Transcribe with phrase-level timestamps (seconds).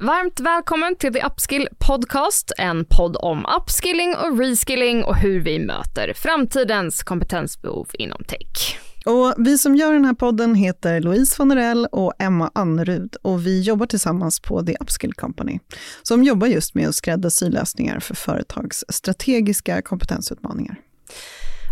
[0.00, 5.58] Varmt välkommen till The Upskill Podcast, en podd om upskilling och reskilling och hur vi
[5.58, 8.78] möter framtidens kompetensbehov inom tech.
[9.06, 13.60] Och vi som gör den här podden heter Louise von och Emma Annerud och vi
[13.60, 15.58] jobbar tillsammans på The Upskill Company,
[16.02, 20.76] som jobbar just med att skräddarsy lösningar för företags strategiska kompetensutmaningar.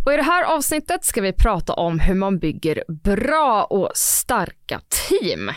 [0.07, 4.81] Och I det här avsnittet ska vi prata om hur man bygger bra och starka
[5.09, 5.51] team.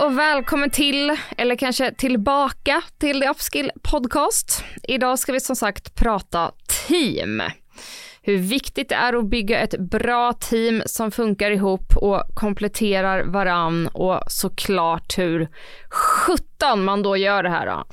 [0.00, 4.64] Och välkommen till, eller kanske tillbaka till The Upskill Podcast.
[4.82, 6.52] Idag ska vi som sagt prata
[6.88, 7.42] team.
[8.30, 13.86] Hur viktigt det är att bygga ett bra team som funkar ihop och kompletterar varann
[13.86, 15.48] och såklart hur
[15.90, 17.66] sjutton man då gör det här.
[17.66, 17.84] Då.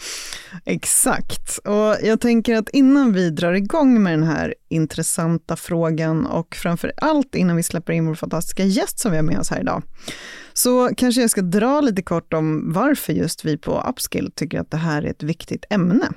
[0.65, 6.55] Exakt, och jag tänker att innan vi drar igång med den här intressanta frågan och
[6.55, 9.60] framför allt innan vi släpper in vår fantastiska gäst som vi har med oss här
[9.60, 9.84] idag,
[10.54, 14.71] så kanske jag ska dra lite kort om varför just vi på Upskill tycker att
[14.71, 16.10] det här är ett viktigt ämne.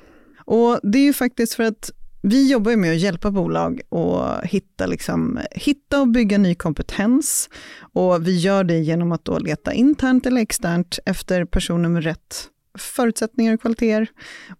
[0.45, 4.85] Och det är ju faktiskt för att vi jobbar med att hjälpa bolag att hitta,
[4.85, 7.49] liksom, hitta och bygga ny kompetens.
[7.93, 12.47] Och vi gör det genom att då leta internt eller externt efter personer med rätt
[12.77, 14.07] förutsättningar och kvaliteter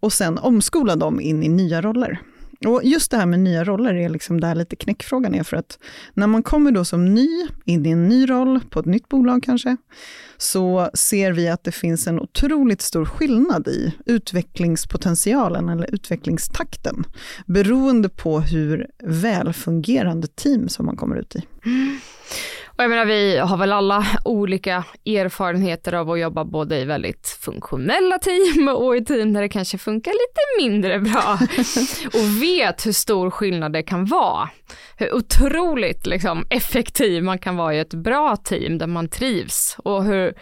[0.00, 2.20] och sen omskola dem in i nya roller.
[2.66, 5.78] Och just det här med nya roller är liksom där lite knäckfrågan är, för att
[6.14, 9.42] när man kommer då som ny in i en ny roll, på ett nytt bolag
[9.42, 9.76] kanske,
[10.36, 17.04] så ser vi att det finns en otroligt stor skillnad i utvecklingspotentialen eller utvecklingstakten,
[17.46, 21.42] beroende på hur välfungerande team som man kommer ut i.
[21.64, 21.98] Mm.
[22.82, 27.38] Och jag menar, vi har väl alla olika erfarenheter av att jobba både i väldigt
[27.40, 31.38] funktionella team och i team där det kanske funkar lite mindre bra.
[32.20, 34.48] och vet hur stor skillnad det kan vara.
[34.96, 40.04] Hur otroligt liksom, effektiv man kan vara i ett bra team där man trivs och
[40.04, 40.34] hur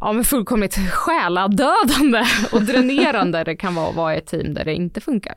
[0.00, 4.64] ja, men fullkomligt själadödande och dränerande det kan vara att vara i ett team där
[4.64, 5.36] det inte funkar.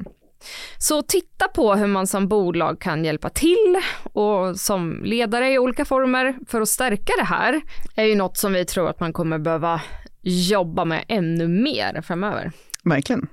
[0.78, 3.82] Så titta på hur man som bolag kan hjälpa till
[4.14, 7.62] och som ledare i olika former för att stärka det här
[7.96, 9.82] är ju något som vi tror att man kommer behöva
[10.22, 12.52] jobba med ännu mer framöver.
[12.84, 13.28] Verkligen.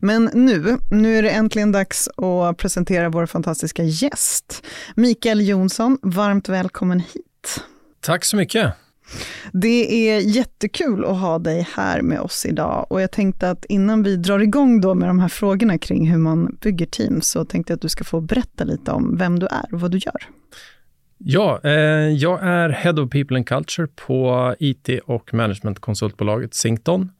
[0.00, 4.66] Men nu, nu är det äntligen dags att presentera vår fantastiska gäst.
[4.96, 7.64] Mikael Jonsson, varmt välkommen hit.
[8.00, 8.74] Tack så mycket.
[9.52, 14.02] Det är jättekul att ha dig här med oss idag och jag tänkte att innan
[14.02, 17.72] vi drar igång då med de här frågorna kring hur man bygger team så tänkte
[17.72, 20.28] jag att du ska få berätta lite om vem du är och vad du gör.
[21.18, 21.70] Ja, eh,
[22.08, 27.10] jag är Head of People and Culture på IT och managementkonsultbolaget Sington.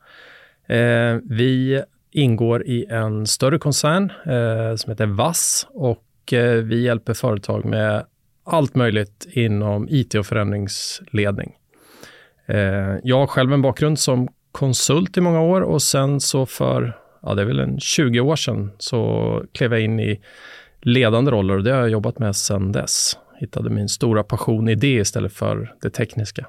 [0.69, 7.15] Eh, vi ingår i en större koncern eh, som heter VASS och eh, vi hjälper
[7.15, 8.05] företag med
[8.45, 11.53] allt möjligt inom IT och förändringsledning.
[12.50, 16.97] Eh, jag har själv en bakgrund som konsult i många år och sen så för,
[17.22, 20.21] ja det är väl en 20 år sedan, så klev jag in i
[20.81, 23.19] ledande roller och det har jag jobbat med sedan dess.
[23.38, 26.47] Hittade min stora passion i det istället för det tekniska.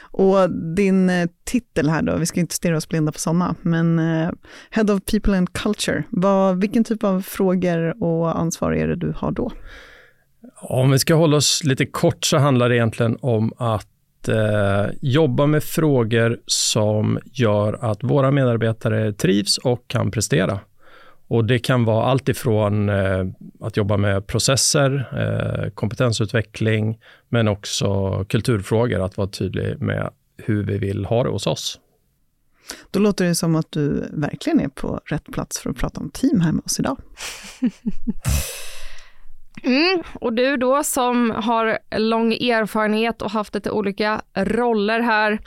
[0.00, 3.98] Och din eh, titel här då, vi ska inte stirra oss blinda på sådana, men
[3.98, 4.30] eh,
[4.70, 9.12] Head of People and Culture, vad, vilken typ av frågor och ansvar är det du
[9.16, 9.52] har då?
[10.56, 13.91] Om vi ska hålla oss lite kort så handlar det egentligen om att
[14.28, 20.60] eh, jobba med frågor som gör att våra medarbetare trivs och kan prestera.
[21.28, 23.24] Och det kan vara allt ifrån eh,
[23.60, 30.78] att jobba med processer, eh, kompetensutveckling, men också kulturfrågor, att vara tydlig med hur vi
[30.78, 31.80] vill ha det hos oss.
[32.90, 36.10] Då låter det som att du verkligen är på rätt plats för att prata om
[36.10, 36.96] team här med oss idag.
[39.64, 45.38] Mm, och du då som har lång erfarenhet och haft lite olika roller här.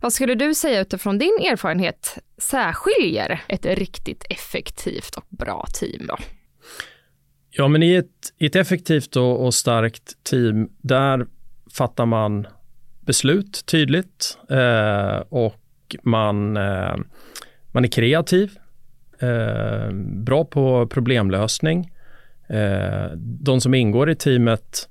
[0.00, 6.16] Vad skulle du säga utifrån din erfarenhet särskiljer ett riktigt effektivt och bra team då?
[7.50, 11.26] Ja, men i ett, i ett effektivt och, och, starkt team, där
[11.72, 12.46] fattar man
[13.00, 16.96] beslut tydligt eh, och man, eh,
[17.72, 18.58] man är kreativ,
[19.18, 21.95] eh, bra på problemlösning eh,
[23.18, 24.88] de som ingår i teamet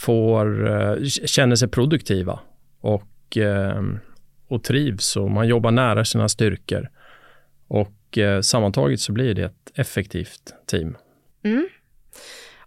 [0.00, 2.40] får, eh, känner sig produktiva
[2.80, 3.82] och, eh,
[4.48, 6.88] och trivs och man jobbar nära sina styrkor.
[7.68, 10.96] Och eh, sammantaget så blir det ett effektivt team.
[11.44, 11.68] Mm.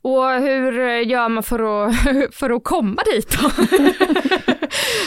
[0.01, 1.95] Och hur gör man för att,
[2.35, 3.49] för att komma dit då?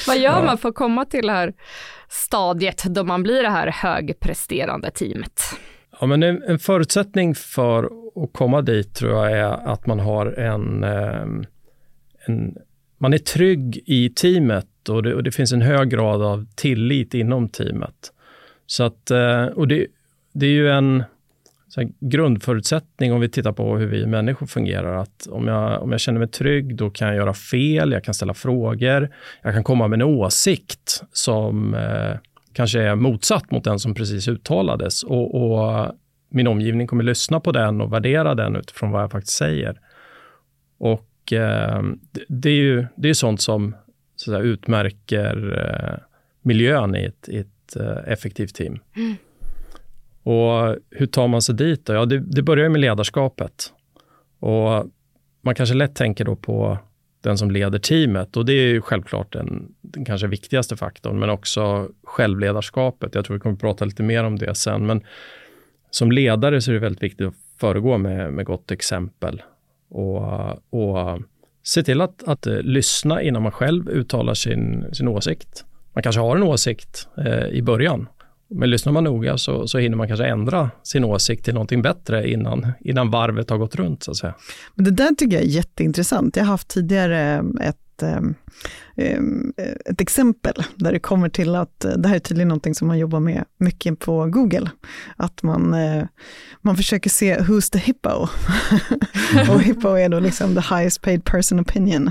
[0.06, 0.44] Vad gör ja.
[0.44, 1.54] man för att komma till det här
[2.08, 5.42] stadiet då man blir det här högpresterande teamet?
[6.00, 10.26] Ja, men en, en förutsättning för att komma dit tror jag är att man har
[10.26, 11.44] en, ehm,
[12.26, 12.56] en
[12.98, 17.14] man är trygg i teamet och det, och det, finns en hög grad av tillit
[17.14, 18.12] inom teamet.
[18.66, 19.86] Så att, eh, och det,
[20.32, 21.04] det är ju en
[22.00, 24.96] grundförutsättning om vi tittar på hur vi människor fungerar.
[24.96, 28.14] Att om jag, om jag känner mig trygg, då kan jag göra fel, jag kan
[28.14, 29.10] ställa frågor,
[29.42, 32.16] jag kan komma med en åsikt som eh,
[32.52, 35.02] kanske är motsatt mot den som precis uttalades.
[35.02, 35.92] Och, och,
[36.28, 39.81] min omgivning kommer lyssna på den och värdera den utifrån vad jag faktiskt säger.
[40.78, 41.82] Och eh,
[42.28, 43.76] det, är ju det är sånt som
[44.17, 45.99] så säga, utmärker eh,
[46.43, 48.78] miljön i ett, i ett eh, effektivt team.
[48.96, 49.17] Mm.
[50.23, 51.87] Och hur tar man sig dit?
[51.87, 51.93] Då?
[51.93, 53.73] Ja, det, det börjar med ledarskapet.
[54.38, 54.87] Och
[55.40, 56.78] man kanske lätt tänker då på
[57.20, 61.31] den som leder teamet och det är ju självklart den, den kanske viktigaste faktorn, men
[61.31, 63.14] också självledarskapet.
[63.14, 65.05] Jag tror vi kommer att prata lite mer om det sen, men
[65.96, 69.43] som ledare så är det väldigt viktigt att föregå med, med gott exempel
[69.88, 70.22] och,
[70.70, 71.22] och
[71.62, 75.64] se till att, att eh, lyssna innan man själv uttalar sin, sin åsikt.
[75.93, 78.08] Man kanske har en åsikt eh, i början
[78.48, 82.31] men lyssnar man noga så, så hinner man kanske ändra sin åsikt till någonting bättre
[82.31, 84.02] innan, innan varvet har gått runt.
[84.02, 84.34] Så att säga.
[84.75, 86.37] Men det där tycker jag är jätteintressant.
[86.37, 88.20] Jag har haft tidigare eh, ett eh,
[88.98, 89.52] Ehm,
[89.84, 92.98] ett exempel där det kommer till att eh, det här är tydligen någonting som man
[92.98, 94.70] jobbar med mycket på Google.
[95.16, 96.04] Att man, eh,
[96.62, 98.08] man försöker se who's the hippo.
[99.50, 102.10] och hippo är då liksom the highest paid person opinion.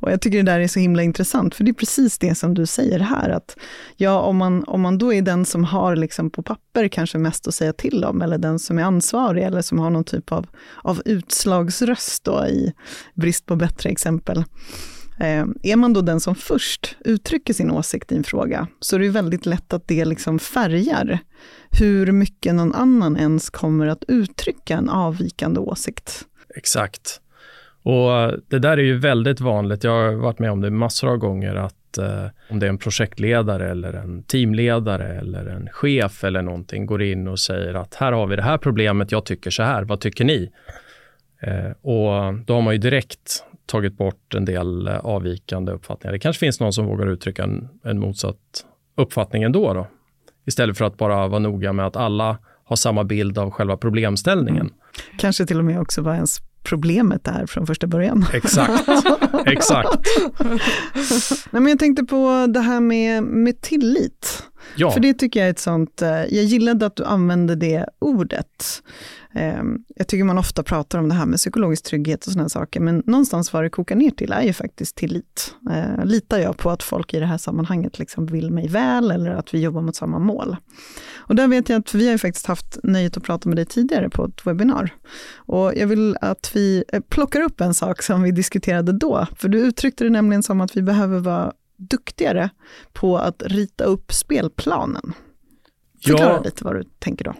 [0.00, 2.54] Och jag tycker det där är så himla intressant, för det är precis det som
[2.54, 3.56] du säger här, att
[3.96, 7.48] ja, om man, om man då är den som har liksom på papper kanske mest
[7.48, 10.46] att säga till om, eller den som är ansvarig, eller som har någon typ av,
[10.82, 12.72] av utslagsröst då i
[13.14, 18.12] brist på bättre exempel, Eh, Eh, är man då den som först uttrycker sin åsikt
[18.12, 21.18] i en fråga, så är det väldigt lätt att det liksom färgar
[21.70, 26.24] hur mycket någon annan ens kommer att uttrycka en avvikande åsikt.
[26.56, 27.20] Exakt.
[27.82, 29.84] Och eh, det där är ju väldigt vanligt.
[29.84, 32.78] Jag har varit med om det massor av gånger att eh, om det är en
[32.78, 38.12] projektledare eller en teamledare eller en chef eller någonting går in och säger att här
[38.12, 40.50] har vi det här problemet, jag tycker så här, vad tycker ni?
[41.40, 46.12] Eh, och då har man ju direkt tagit bort en del eh, avvikande uppfattningar.
[46.12, 48.64] Det kanske finns någon som vågar uttrycka en, en motsatt
[48.96, 49.74] uppfattning ändå.
[49.74, 49.86] Då.
[50.46, 54.60] Istället för att bara vara noga med att alla har samma bild av själva problemställningen.
[54.60, 54.74] Mm.
[55.18, 58.26] Kanske till och med också vad ens problemet är från första början.
[58.32, 58.88] Exakt,
[59.46, 60.06] exakt.
[61.50, 64.42] Nej, men jag tänkte på det här med, med tillit.
[64.76, 64.90] Ja.
[64.90, 68.82] För det tycker jag är ett sånt, eh, jag gillade att du använde det ordet.
[69.38, 72.80] Ehm, jag tycker man ofta pratar om det här med psykologisk trygghet och sådana saker,
[72.80, 75.54] men någonstans vad det kokar ner till är ju faktiskt tillit.
[75.70, 79.30] Eh, litar jag på att folk i det här sammanhanget liksom vill mig väl eller
[79.30, 80.56] att vi jobbar mot samma mål?
[81.16, 83.64] Och där vet jag att, vi har ju faktiskt haft nöjet att prata med dig
[83.64, 84.94] tidigare på ett webbinar.
[85.36, 89.48] Och jag vill att vi eh, plockar upp en sak som vi diskuterade då, för
[89.48, 92.50] du uttryckte det nämligen som att vi behöver vara duktigare
[92.92, 95.12] på att rita upp spelplanen.
[96.04, 97.34] Förklara ja, lite vad du tänker då.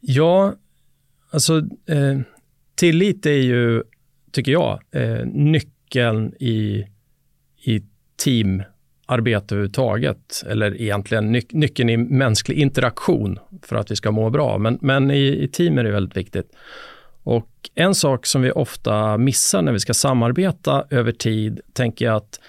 [0.00, 0.54] Ja,
[1.34, 2.18] alltså eh,
[2.74, 3.82] tillit är ju,
[4.32, 6.86] tycker jag, eh, nyckeln i,
[7.64, 7.82] i
[8.24, 10.44] teamarbete överhuvudtaget.
[10.46, 14.58] Eller egentligen nyc nyckeln i mänsklig interaktion för att vi ska må bra.
[14.58, 16.50] Men, men i, i team är det väldigt viktigt.
[17.22, 22.16] Och en sak som vi ofta missar när vi ska samarbeta över tid, tänker jag
[22.16, 22.40] att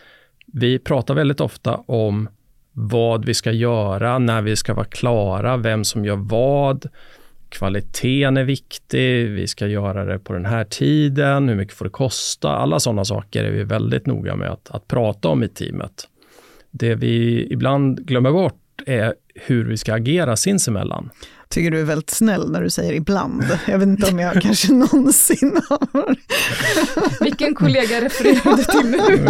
[0.46, 2.30] vi pratar väldigt ofta om
[2.72, 6.88] vad vi ska göra, när vi ska vara klara, vem som gör vad.
[7.50, 11.92] Kvaliteten är viktig, vi ska göra det på den här tiden, hur mycket får det
[11.92, 12.50] kosta?
[12.50, 16.08] Alla sådana saker är vi väldigt noga med att, att prata om i teamet.
[16.72, 21.10] Det vi ibland glömmer bort är hur vi ska agera sinsemellan
[21.50, 23.44] tycker du är väldigt snäll när du säger ibland.
[23.68, 26.16] Jag vet inte om jag kanske någonsin har...
[27.24, 29.00] Vilken kollega refererade du till nu?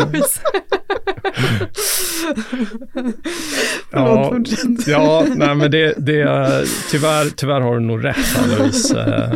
[3.92, 4.40] ja,
[4.88, 9.32] ja nej, men det, det, tyvärr, tyvärr har du nog rätt, Louise.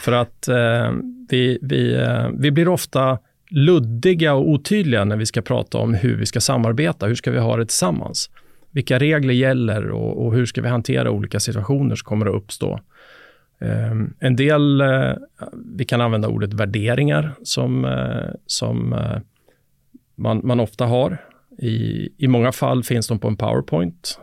[0.00, 0.92] För att eh,
[1.28, 3.18] vi, vi, eh, vi blir ofta
[3.50, 7.38] luddiga och otydliga när vi ska prata om hur vi ska samarbeta, hur ska vi
[7.38, 8.30] ha det tillsammans
[8.70, 12.80] vilka regler gäller och, och, hur ska vi hantera olika situationer som kommer att uppstå.
[13.60, 15.12] Ehm, en del, eh,
[15.76, 19.18] vi kan använda ordet värderingar som, eh, som eh,
[20.16, 21.18] man, man ofta har.
[21.58, 24.18] I, I många fall finns de på en powerpoint.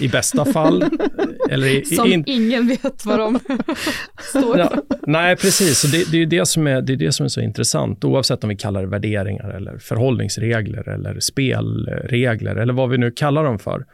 [0.00, 0.84] I bästa fall
[1.52, 3.38] eller i, Som in, ingen vet vad de
[4.18, 4.72] står Ja,
[5.06, 5.84] nej, precis.
[5.84, 8.44] Och det, det, är det, som är, det är det som är så intressant, oavsett
[8.44, 13.58] om vi kallar det värderingar eller förhållningsregler eller spelregler eller vad vi nu kallar dem
[13.58, 13.86] för,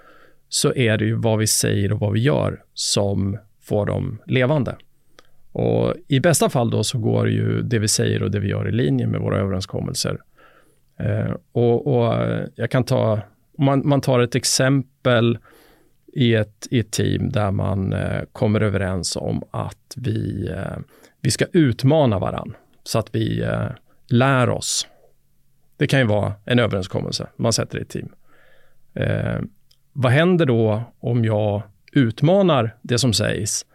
[0.49, 4.77] så är det ju vad vi säger och vad vi gör som får dem levande.
[5.53, 8.69] Och I bästa fall då så går ju det vi säger och det vi gör
[8.69, 10.19] i linje med våra överenskommelser.
[10.99, 12.15] Eh, och, och
[12.55, 13.21] jag kan ta,
[13.59, 15.39] om man, man tar ett exempel
[16.13, 20.79] i ett, i ett team där man eh, kommer överens om att vi, eh,
[21.21, 23.67] vi ska utmana varann så att vi eh,
[24.07, 24.87] lär oss.
[25.77, 28.09] Det kan ju vara en överenskommelse man sätter i ett team.
[28.95, 29.41] Eh,
[29.93, 31.63] vad händer då om jag
[31.93, 33.67] utmanar det som sägs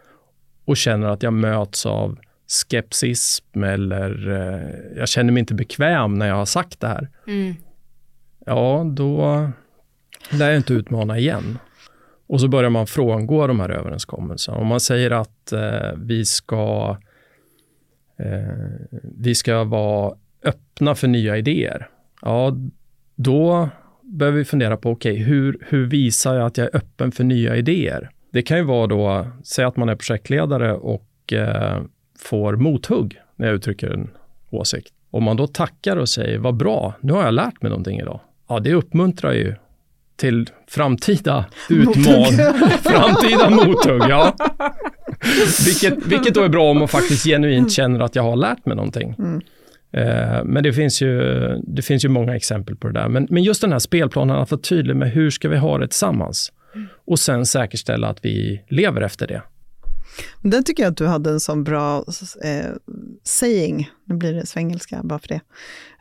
[0.64, 6.28] och känner att jag möts av skepsism eller eh, jag känner mig inte bekväm när
[6.28, 7.08] jag har sagt det här.
[7.26, 7.54] Mm.
[8.46, 9.48] Ja, då
[10.30, 11.58] lär jag inte utmana igen.
[12.26, 14.58] Och så börjar man frångå de här överenskommelserna.
[14.58, 16.96] Om man säger att eh, vi, ska,
[18.16, 20.14] eh, vi ska vara
[20.44, 21.88] öppna för nya idéer.
[22.22, 22.56] Ja,
[23.14, 23.68] då
[24.02, 27.24] behöver vi fundera på, okej, okay, hur, hur visar jag att jag är öppen för
[27.24, 28.10] nya idéer?
[28.30, 31.82] Det kan ju vara då, säg att man är projektledare och eh,
[32.18, 34.10] får mothugg när jag uttrycker en
[34.50, 34.94] åsikt.
[35.10, 38.20] Om man då tackar och säger, vad bra, nu har jag lärt mig någonting idag.
[38.48, 39.54] Ja, det uppmuntrar ju
[40.16, 42.32] till framtida utman,
[42.82, 44.02] framtida mothugg.
[44.08, 44.36] Ja.
[45.66, 48.76] Vilket, vilket då är bra om man faktiskt genuint känner att jag har lärt mig
[48.76, 49.14] någonting.
[49.18, 49.40] Mm.
[49.92, 51.20] Eh, men det finns, ju,
[51.62, 53.08] det finns ju många exempel på det där.
[53.08, 55.88] Men, men just den här spelplanen, att vara tydlig med hur ska vi ha det
[55.88, 56.52] tillsammans?
[57.06, 59.42] Och sen säkerställa att vi lever efter det.
[60.40, 62.04] Men där tycker jag att du hade en sån bra
[62.42, 62.70] eh,
[63.22, 65.40] saying, nu blir det svengelska bara för det.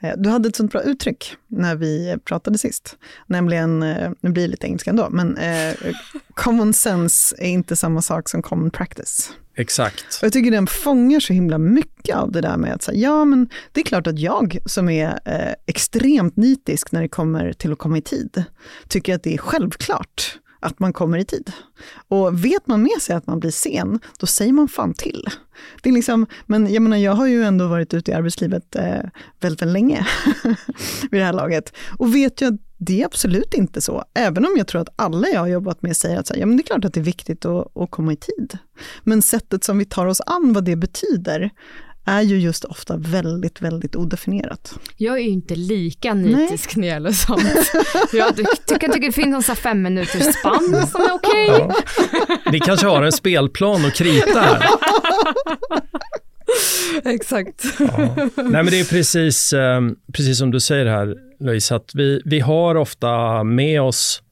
[0.01, 4.43] Eh, du hade ett sånt bra uttryck när vi pratade sist, nämligen, eh, nu blir
[4.43, 5.73] det lite engelska ändå, men eh,
[6.33, 9.31] common sense är inte samma sak som common practice.
[9.55, 10.05] Exakt.
[10.21, 13.25] Och jag tycker den fångar så himla mycket av det där med att säga, ja
[13.25, 17.71] men det är klart att jag som är eh, extremt nitisk när det kommer till
[17.71, 18.43] att komma i tid,
[18.87, 21.51] tycker att det är självklart att man kommer i tid.
[22.07, 25.27] Och vet man med sig att man blir sen, då säger man fan till.
[25.81, 28.83] Det är liksom, men jag menar, jag har ju ändå varit ute i arbetslivet eh,
[29.39, 30.07] väldigt, väldigt länge
[31.11, 34.03] vid det här laget och vet ju att det är absolut inte så.
[34.13, 36.45] Även om jag tror att alla jag har jobbat med säger att så här, ja,
[36.45, 38.57] men det är klart att det är viktigt att, att komma i tid.
[39.03, 41.51] Men sättet som vi tar oss an vad det betyder
[42.05, 44.79] är ju just ofta väldigt, väldigt odefinierat.
[44.97, 47.43] Jag är ju inte lika nitisk när det gäller sånt.
[48.13, 51.51] Jag tycker, tycker det finns en fem minuters spann som är okej.
[51.51, 51.83] Okay.
[52.27, 52.37] Ja.
[52.51, 54.65] Ni kanske har en spelplan och krita här.
[57.13, 57.65] Exakt.
[57.79, 58.15] Ja.
[58.35, 59.53] Nej men det är precis,
[60.13, 64.23] precis som du säger här Louise, att vi, vi har ofta med oss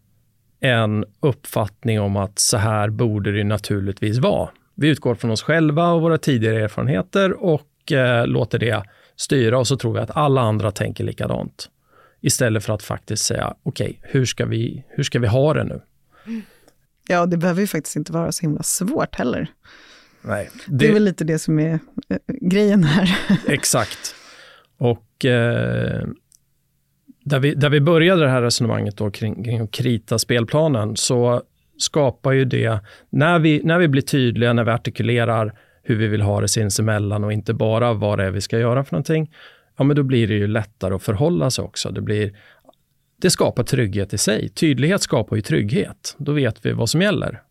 [0.61, 4.49] en uppfattning om att så här borde det naturligtvis vara.
[4.75, 8.83] Vi utgår från oss själva och våra tidigare erfarenheter och eh, låter det
[9.15, 11.69] styra och så tror vi att alla andra tänker likadant.
[12.21, 15.63] Istället för att faktiskt säga, okej, okay, hur, ska vi, hur ska vi ha det
[15.63, 15.81] nu?
[17.07, 19.47] Ja, det behöver ju faktiskt inte vara så himla svårt heller.
[20.21, 23.19] Nej, det, det är väl lite det som är äh, grejen här.
[23.47, 24.15] exakt.
[24.77, 26.07] Och eh,
[27.23, 31.41] där, vi, där vi började det här resonemanget då kring, kring att krita spelplanen, så
[31.81, 36.21] skapar ju det, när vi, när vi blir tydliga, när vi artikulerar hur vi vill
[36.21, 39.31] ha det sinsemellan och inte bara vad det är vi ska göra för någonting,
[39.77, 41.91] ja men då blir det ju lättare att förhålla sig också.
[41.91, 42.37] Det, blir,
[43.21, 44.49] det skapar trygghet i sig.
[44.49, 46.15] Tydlighet skapar ju trygghet.
[46.17, 47.41] Då vet vi vad som gäller.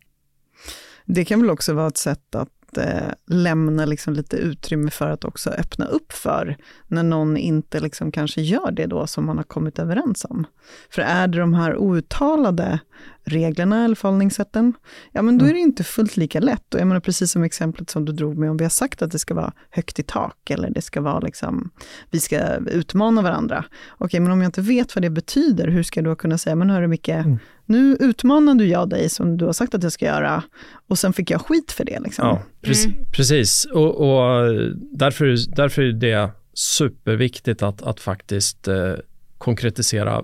[1.05, 5.25] Det kan väl också vara ett sätt att eh, lämna liksom lite utrymme för att
[5.25, 6.57] också öppna upp för
[6.87, 10.45] när någon inte liksom kanske gör det då som man har kommit överens om.
[10.89, 12.79] För är det de här outtalade
[13.23, 14.73] reglerna eller förhållningssätten,
[15.11, 16.73] ja men då är det inte fullt lika lätt.
[16.73, 19.11] Och jag menar precis som exemplet som du drog med, om vi har sagt att
[19.11, 21.69] det ska vara högt i tak eller det ska vara liksom,
[22.11, 23.65] vi ska utmana varandra.
[23.97, 26.55] Okej, men om jag inte vet vad det betyder, hur ska jag då kunna säga,
[26.55, 27.39] men hörru Micke, mm.
[27.65, 30.43] nu utmanade jag dig som du har sagt att jag ska göra
[30.87, 31.99] och sen fick jag skit för det.
[31.99, 32.27] Liksom.
[32.27, 32.85] Ja, precis.
[32.85, 33.05] Mm.
[33.11, 33.65] precis.
[33.65, 34.51] Och, och,
[34.91, 38.93] därför, därför är det superviktigt att, att faktiskt eh,
[39.37, 40.23] konkretisera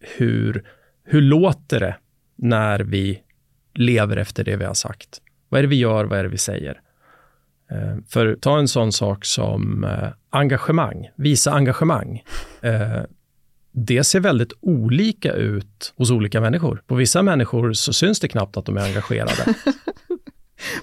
[0.00, 0.64] hur,
[1.04, 1.96] hur låter det
[2.42, 3.22] när vi
[3.74, 5.20] lever efter det vi har sagt.
[5.48, 6.80] Vad är det vi gör, vad är det vi säger?
[7.70, 12.24] Eh, för ta en sån sak som eh, engagemang, visa engagemang.
[12.60, 13.02] Eh,
[13.72, 16.82] det ser väldigt olika ut hos olika människor.
[16.86, 19.54] På vissa människor så syns det knappt att de är engagerade.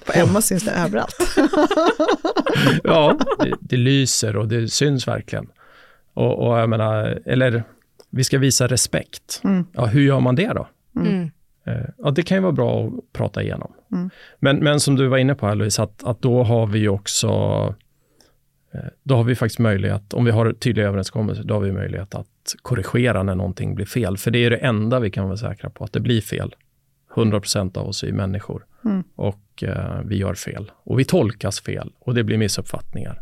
[0.06, 1.16] På Emma syns det överallt.
[2.84, 5.46] ja, det, det, lyser och det syns verkligen.
[6.14, 7.64] Och, och jag menar, eller
[8.10, 9.40] vi ska visa respekt.
[9.44, 9.66] Mm.
[9.72, 10.68] Ja, hur gör man det då?
[10.96, 11.30] Mm.
[11.68, 13.72] Eh, ja, det kan ju vara bra att prata igenom.
[13.92, 14.10] Mm.
[14.38, 17.28] Men, men som du var inne på här Louise, att, att då har vi också
[18.74, 22.14] eh, då har vi faktiskt möjlighet, om vi har tydliga överenskommelser, då har vi möjlighet
[22.14, 24.16] att korrigera när någonting blir fel.
[24.16, 26.54] För det är det enda vi kan vara säkra på, att det blir fel.
[27.14, 29.02] 100% av oss är människor mm.
[29.14, 30.70] och eh, vi gör fel.
[30.74, 33.20] Och vi tolkas fel och det blir missuppfattningar.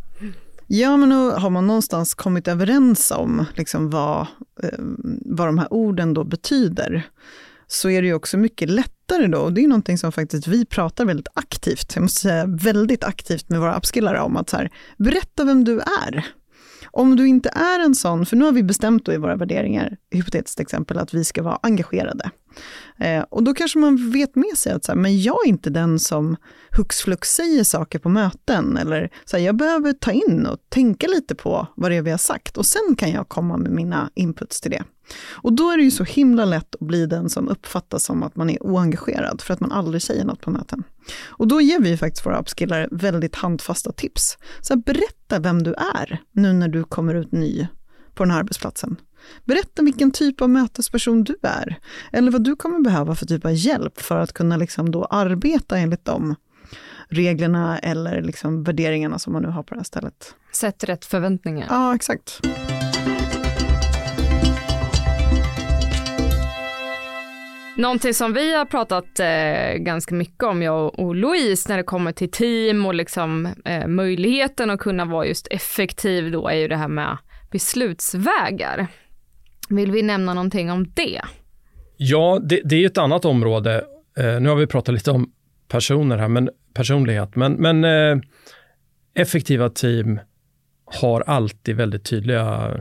[0.67, 4.27] Ja, men har man någonstans kommit överens om liksom vad,
[4.63, 4.79] eh,
[5.25, 7.03] vad de här orden då betyder,
[7.67, 10.65] så är det ju också mycket lättare då, och det är någonting som faktiskt vi
[10.65, 14.71] pratar väldigt aktivt, jag måste säga väldigt aktivt med våra upskillare om, att så här,
[14.99, 16.27] berätta vem du är.
[16.91, 19.97] Om du inte är en sån, för nu har vi bestämt då i våra värderingar,
[20.11, 22.31] hypotetiskt exempel, att vi ska vara engagerade.
[22.99, 25.71] Eh, och då kanske man vet med sig att så här, men jag är inte
[25.71, 26.37] den som
[26.71, 31.07] hux flux säger saker på möten, eller så här, jag behöver ta in och tänka
[31.07, 34.11] lite på vad det är vi har sagt, och sen kan jag komma med mina
[34.15, 34.85] inputs till det.
[35.31, 38.37] Och då är det ju så himla lätt att bli den som uppfattas som att
[38.37, 40.83] man är oengagerad, för att man aldrig säger något på möten.
[41.27, 44.39] Och då ger vi faktiskt våra upskillar väldigt handfasta tips.
[44.61, 47.67] Så här, berätta vem du är nu när du kommer ut ny
[48.15, 48.97] på den här arbetsplatsen.
[49.45, 51.79] Berätta vilken typ av mötesperson du är,
[52.13, 55.79] eller vad du kommer behöva för typ av hjälp för att kunna liksom då arbeta
[55.79, 56.35] enligt de
[57.09, 60.35] reglerna eller liksom värderingarna som man nu har på det här stället.
[60.53, 61.67] Sätt rätt förväntningar.
[61.71, 62.41] Ja, exakt.
[67.77, 72.13] Någonting som vi har pratat eh, ganska mycket om, jag och Louise, när det kommer
[72.13, 76.77] till team och liksom, eh, möjligheten att kunna vara just effektiv då, är ju det
[76.77, 77.19] här med
[77.51, 78.87] beslutsvägar.
[79.69, 81.21] Vill vi nämna någonting om det?
[81.97, 83.85] Ja, det, det är ett annat område.
[84.19, 85.33] Eh, nu har vi pratat lite om
[85.69, 87.37] personer här, men personlighet.
[87.37, 88.23] Men, men eh,
[89.15, 90.21] effektiva team
[90.85, 92.75] har alltid väldigt tydliga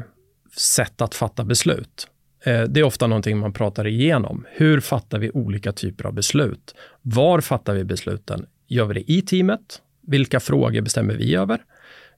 [0.58, 2.08] sätt att fatta beslut.
[2.44, 4.46] Eh, det är ofta någonting man pratar igenom.
[4.52, 6.76] Hur fattar vi olika typer av beslut?
[7.02, 8.46] Var fattar vi besluten?
[8.68, 9.82] Gör vi det i teamet?
[10.02, 11.62] Vilka frågor bestämmer vi över?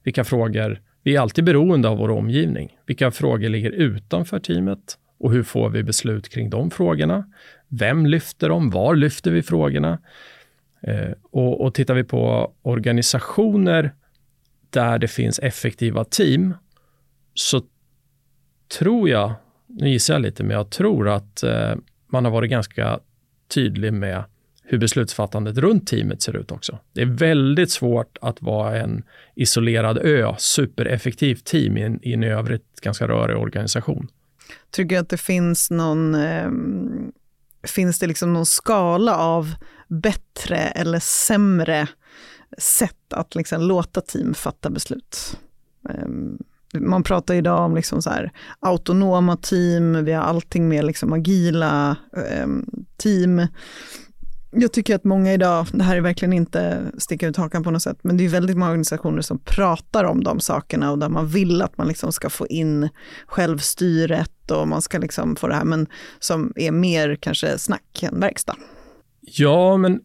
[0.02, 2.78] Vilka frågor vi är alltid beroende av vår omgivning.
[2.86, 7.32] Vilka frågor ligger utanför teamet och hur får vi beslut kring de frågorna?
[7.68, 8.70] Vem lyfter dem?
[8.70, 9.98] Var lyfter vi frågorna?
[10.80, 13.94] Eh, och, och tittar vi på organisationer
[14.70, 16.54] där det finns effektiva team
[17.34, 17.62] så
[18.78, 19.32] tror jag,
[19.66, 21.74] nu gissar jag lite, men jag tror att eh,
[22.06, 23.00] man har varit ganska
[23.54, 24.24] tydlig med
[24.70, 26.78] hur beslutsfattandet runt teamet ser ut också.
[26.92, 29.02] Det är väldigt svårt att vara en
[29.34, 34.08] isolerad ö, supereffektivt team i en, i en övrigt ganska rörig organisation.
[34.70, 36.50] Tycker du att det finns någon, eh,
[37.66, 39.54] finns det liksom någon skala av
[39.88, 41.88] bättre eller sämre
[42.58, 45.38] sätt att liksom låta team fatta beslut?
[45.88, 46.08] Eh,
[46.80, 51.96] man pratar idag om liksom så här, autonoma team, vi har allting med liksom agila
[52.16, 52.46] eh,
[52.96, 53.46] team
[54.50, 57.82] jag tycker att många idag, det här är verkligen inte sticka ut hakan på något
[57.82, 61.26] sätt, men det är väldigt många organisationer som pratar om de sakerna och där man
[61.26, 62.88] vill att man liksom ska få in
[63.26, 65.86] självstyret och man ska liksom få det här, men
[66.18, 68.56] som är mer kanske snack än verkstad.
[69.20, 69.98] Ja, men eh,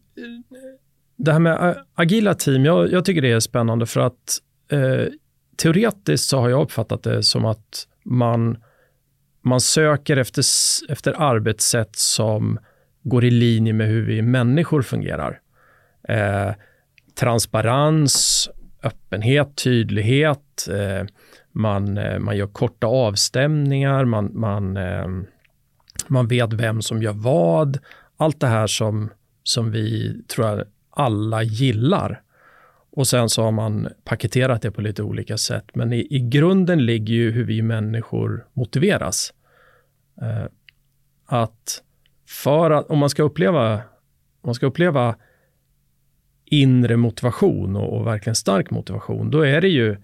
[1.16, 4.38] det här med agila team, jag, jag tycker det är spännande för att
[4.70, 5.12] eh,
[5.56, 8.56] teoretiskt så har jag uppfattat det som att man,
[9.42, 10.44] man söker efter,
[10.88, 12.58] efter arbetssätt som
[13.04, 15.40] går i linje med hur vi människor fungerar.
[16.08, 16.52] Eh,
[17.14, 18.48] transparens,
[18.82, 21.06] öppenhet, tydlighet, eh,
[21.52, 25.06] man, eh, man gör korta avstämningar, man, man, eh,
[26.08, 27.78] man vet vem som gör vad.
[28.16, 29.10] Allt det här som,
[29.42, 32.20] som vi tror jag alla gillar.
[32.96, 35.64] Och sen så har man paketerat det på lite olika sätt.
[35.74, 39.32] Men i, i grunden ligger ju hur vi människor motiveras.
[40.22, 40.46] Eh,
[41.26, 41.82] att
[42.34, 43.80] för att om man ska uppleva, om
[44.42, 45.16] man ska uppleva
[46.44, 49.96] inre motivation och, och, verkligen stark motivation, då är det ju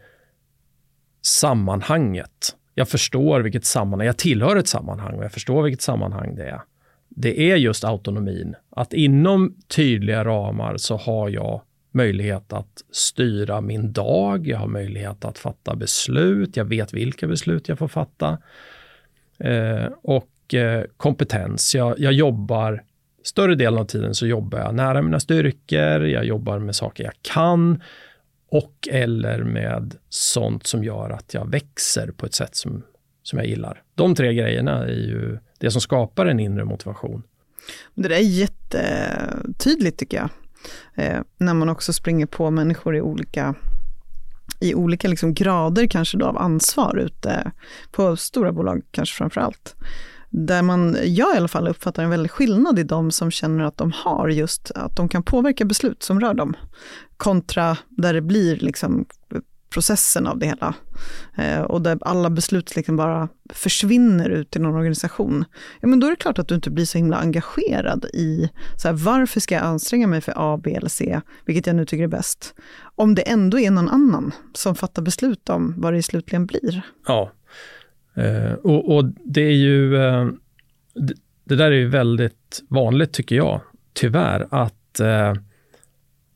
[1.23, 2.57] sammanhanget.
[2.75, 6.61] Jag förstår vilket sammanhang, jag tillhör ett sammanhang och jag förstår vilket sammanhang det är.
[7.09, 11.63] Det är just autonomin, att inom tydliga ramar så har jag
[11.93, 17.69] möjlighet att styra min dag, jag har möjlighet att fatta beslut, jag vet vilka beslut
[17.69, 18.39] jag får fatta.
[19.39, 21.75] Eh, och mycket kompetens.
[21.75, 22.83] Jag, jag jobbar,
[23.23, 27.13] större delen av tiden så jobbar jag nära mina styrkor, jag jobbar med saker jag
[27.23, 27.83] kan
[28.51, 32.83] och eller med sånt som gör att jag växer på ett sätt som,
[33.23, 33.83] som jag gillar.
[33.95, 37.23] De tre grejerna är ju det som skapar en inre motivation.
[37.95, 40.31] Det där är jättetydligt tycker jag.
[40.95, 43.55] Eh, när man också springer på människor i olika
[44.61, 47.53] i olika liksom grader kanske då av ansvar ute
[47.91, 49.77] på stora bolag kanske framför allt
[50.31, 53.77] där man, jag i alla fall uppfattar en väldig skillnad i de som känner att
[53.77, 56.57] de har just att de kan påverka beslut som rör dem,
[57.17, 59.07] kontra där det blir liksom
[59.71, 60.75] processen av det hela.
[61.37, 65.45] Eh, och där alla beslut liksom bara försvinner ut i någon organisation.
[65.81, 68.89] Ja, men då är det klart att du inte blir så himla engagerad i så
[68.89, 72.05] här, varför ska jag anstränga mig för A, B eller C, vilket jag nu tycker
[72.05, 72.55] är bäst.
[72.95, 76.83] Om det ändå är någon annan som fattar beslut om vad det slutligen blir.
[77.07, 77.33] Ja,
[78.15, 80.29] eh, och, och, det är ju, eh,
[80.95, 83.61] det, det, där är ju väldigt vanligt tycker jag,
[83.93, 85.35] tyvärr, att eh,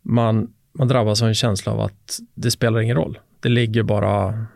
[0.02, 3.18] man man drabbas av en känsla av att det spelar ingen roll.
[3.40, 4.46] Det ligger bara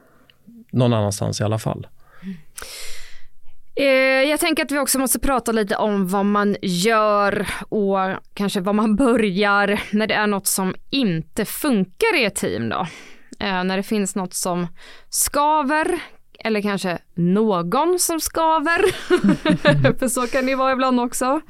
[0.71, 1.87] någon annanstans i alla fall.
[3.77, 3.87] Eh,
[4.31, 7.99] jag tänker att vi också måste prata lite om vad man gör och
[8.35, 12.87] kanske vad man börjar när det är något som inte funkar i ett team då.
[13.41, 14.67] Eh, när det finns något som
[15.09, 16.01] skaver
[16.45, 18.93] eller kanske någon som skaver.
[19.99, 21.41] För så kan det vara ibland också.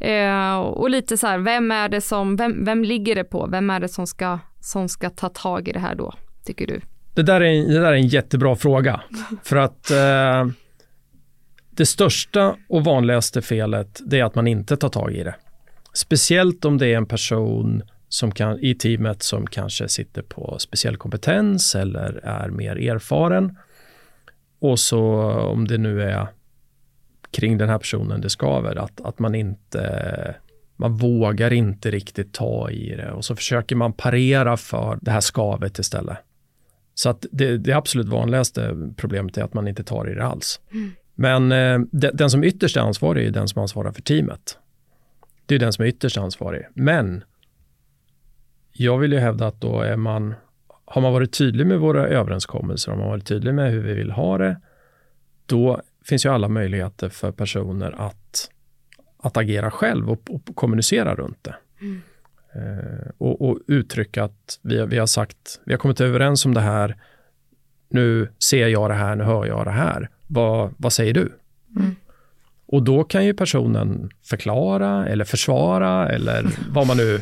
[0.00, 3.46] Eh, och lite så här, vem är det som, vem, vem ligger det på?
[3.46, 6.14] Vem är det som ska, som ska ta tag i det här då,
[6.44, 6.80] tycker du?
[7.14, 9.00] Det där är, det där är en jättebra fråga.
[9.42, 10.46] För att eh,
[11.70, 15.34] det största och vanligaste felet, det är att man inte tar tag i det.
[15.92, 20.96] Speciellt om det är en person som kan, i teamet som kanske sitter på speciell
[20.96, 23.56] kompetens eller är mer erfaren.
[24.70, 25.02] Och så
[25.32, 26.26] om det nu är
[27.30, 28.76] kring den här personen det skaver.
[28.76, 30.34] Att, att man inte
[30.76, 35.20] man vågar inte riktigt ta i det och så försöker man parera för det här
[35.20, 36.18] skavet istället.
[36.94, 40.60] Så att det, det absolut vanligaste problemet är att man inte tar i det alls.
[40.72, 40.92] Mm.
[41.14, 44.58] Men eh, de, den som ytterst är ansvarig är den som ansvarar för teamet.
[45.46, 46.66] Det är den som är ytterst ansvarig.
[46.74, 47.24] Men
[48.72, 50.34] jag vill ju hävda att då är man,
[50.86, 54.10] har man varit tydlig med våra överenskommelser, har man varit tydlig med hur vi vill
[54.10, 54.60] ha det,
[55.46, 58.50] då finns ju alla möjligheter för personer att,
[59.18, 61.56] att agera själv och, och kommunicera runt det.
[61.80, 62.02] Mm.
[62.54, 66.60] Eh, och, och, uttrycka att vi, vi har sagt, vi har kommit överens om det
[66.60, 66.96] här,
[67.88, 70.10] nu ser jag det här, nu hör jag det här.
[70.26, 71.32] Vad, vad säger du?
[71.76, 71.96] Mm.
[72.68, 77.20] Och då kan ju personen förklara eller försvara eller vad man nu,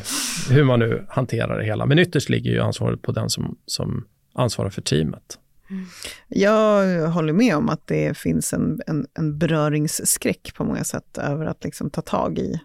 [0.49, 1.85] hur man nu hanterar det hela.
[1.85, 5.39] Men ytterst ligger ju ansvaret på den som, som ansvarar för teamet.
[6.27, 11.45] Jag håller med om att det finns en, en, en beröringsskräck på många sätt över
[11.45, 12.59] att liksom ta tag i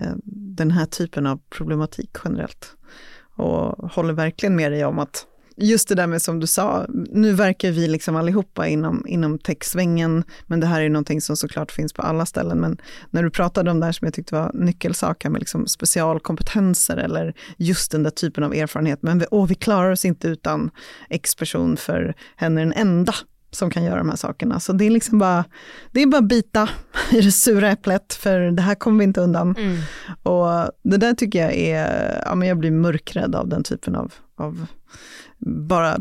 [0.00, 2.76] eh, den här typen av problematik generellt.
[3.36, 5.26] Och håller verkligen med dig om att
[5.60, 10.24] just det där med som du sa, nu verkar vi liksom allihopa inom, inom techsvängen,
[10.46, 12.58] men det här är någonting som såklart finns på alla ställen.
[12.58, 12.78] Men
[13.10, 17.34] när du pratade om det här som jag tyckte var nyckelsaker med liksom specialkompetenser eller
[17.56, 20.70] just den där typen av erfarenhet, men vi, åh, vi klarar oss inte utan
[21.10, 23.14] X-person för henne är den enda
[23.50, 24.60] som kan göra de här sakerna.
[24.60, 25.44] Så det är liksom bara,
[25.92, 26.68] det är bara bita
[27.12, 29.56] i det sura äpplet, för det här kommer vi inte undan.
[29.58, 29.78] Mm.
[30.22, 34.12] Och det där tycker jag är, ja men jag blir mörkrädd av den typen av,
[34.36, 34.66] av
[35.38, 35.96] bara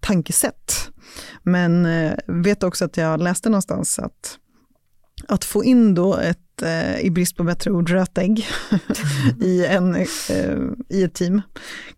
[0.00, 0.90] tankesätt.
[1.42, 4.38] Men eh, vet också att jag läste någonstans att,
[5.28, 8.46] att få in då ett, eh, i brist på bättre ord, rötägg
[9.40, 11.42] i, en, eh, i ett team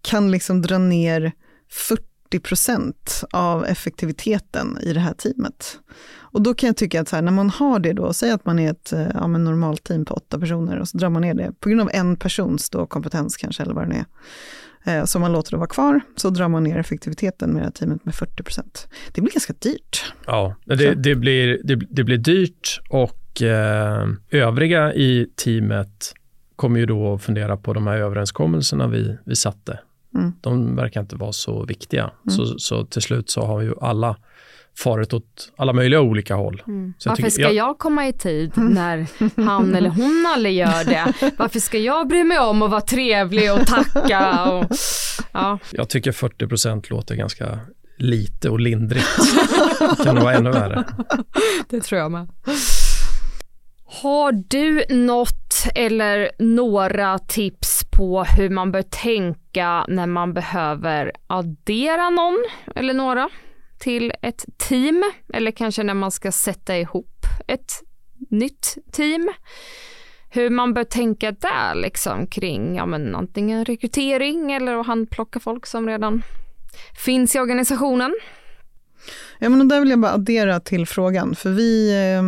[0.03, 1.33] kan liksom dra ner
[2.33, 5.79] 40% av effektiviteten i det här teamet.
[6.35, 8.47] Och då kan jag tycka att så här, när man har det då, säg att
[8.47, 11.35] man är ett eh, ja, normalt team på åtta personer och så drar man ner
[11.35, 14.05] det på grund av en persons då kompetens kanske, eller vad det är
[14.85, 17.73] eh, som man låter det vara kvar, så drar man ner effektiviteten med det här
[17.73, 20.12] teamet med 40% Det blir ganska dyrt.
[20.27, 26.14] Ja, det, det blir, det, det, blir dyrt och eh, övriga i teamet
[26.57, 29.79] kommer ju då att fundera på de här överenskommelserna vi, vi satte.
[30.14, 30.33] Mm.
[30.40, 32.03] De verkar inte vara så viktiga.
[32.03, 32.37] Mm.
[32.37, 34.16] Så, så till slut så har ju alla
[34.78, 36.62] farit åt alla möjliga olika håll.
[36.66, 36.94] Mm.
[37.04, 37.54] Varför tycker, ska jag...
[37.54, 37.78] jag...
[37.78, 39.06] komma i tid när
[39.37, 41.32] han eller hon aldrig gör det?
[41.38, 44.44] Varför ska jag bry mig om att vara trevlig och tacka?
[44.52, 44.66] Och,
[45.32, 45.58] ja.
[45.70, 47.58] Jag tycker 40% låter ganska
[47.98, 49.06] lite och lindrigt.
[49.98, 50.84] det kan nog vara ännu värre.
[51.68, 52.28] Det tror jag med.
[54.02, 62.10] Har du något eller några tips på hur man bör tänka när man behöver addera
[62.10, 63.28] någon eller några
[63.85, 67.73] till ett team eller kanske när man ska sätta ihop ett
[68.31, 69.33] nytt team.
[70.31, 75.66] Hur man bör tänka där liksom kring ja, men antingen rekrytering eller att handplocka folk
[75.66, 76.23] som redan
[77.05, 78.14] finns i organisationen.
[79.38, 82.23] Ja men där vill jag bara addera till frågan för vi eh,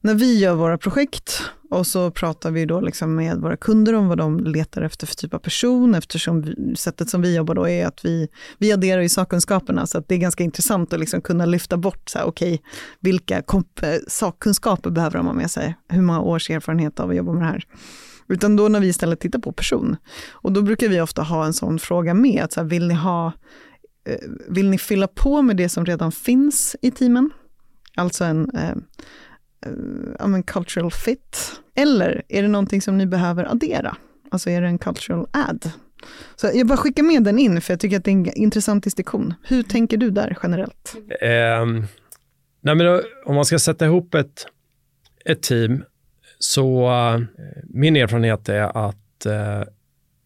[0.00, 4.08] när vi gör våra projekt och så pratar vi då liksom med våra kunder om
[4.08, 7.68] vad de letar efter för typ av person, eftersom vi, sättet som vi jobbar då
[7.68, 8.28] är att vi,
[8.58, 12.08] vi adderar ju sakkunskaperna, så att det är ganska intressant att liksom kunna lyfta bort,
[12.08, 12.58] så här, okay,
[13.00, 15.74] vilka komp- sakkunskaper behöver de ha med sig?
[15.88, 17.64] Hur många års erfarenhet av att jobba med det här?
[18.28, 19.96] Utan då när vi istället tittar på person,
[20.30, 22.94] och då brukar vi ofta ha en sån fråga med, att så här, vill ni
[22.94, 23.32] ha
[24.04, 27.30] eh, vill ni fylla på med det som redan finns i teamen?
[27.94, 28.76] Alltså en, eh,
[29.66, 31.60] uh, cultural fit?
[31.74, 33.96] Eller är det någonting som ni behöver addera?
[34.30, 35.70] Alltså är det en cultural add?
[36.36, 38.84] Så jag bara skickar med den in, för jag tycker att det är en intressant
[38.84, 39.34] distinktion.
[39.42, 40.96] Hur tänker du där generellt?
[41.62, 41.86] Um,
[42.60, 44.46] nej men om man ska sätta ihop ett,
[45.24, 45.84] ett team,
[46.38, 47.24] så uh,
[47.64, 49.62] min erfarenhet är att uh,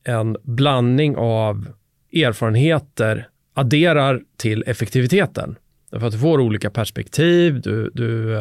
[0.04, 1.68] en blandning av
[2.12, 5.56] erfarenheter adderar till effektiviteten.
[5.90, 8.34] Därför att du får olika perspektiv, du, du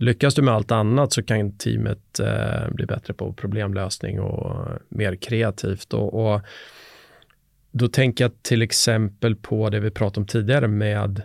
[0.00, 5.16] Lyckas du med allt annat så kan teamet eh, bli bättre på problemlösning och mer
[5.16, 5.94] kreativt.
[5.94, 6.40] Och, och,
[7.72, 11.22] då tänker jag till exempel på det vi pratade om tidigare med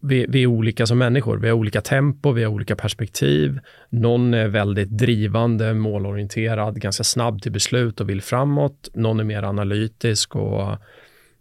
[0.00, 1.38] vi, vi, är olika som människor.
[1.38, 3.60] Vi har olika tempo, vi har olika perspektiv.
[3.88, 8.88] Någon är väldigt drivande, målorienterad, ganska snabb till beslut och vill framåt.
[8.94, 10.76] Någon är mer analytisk och,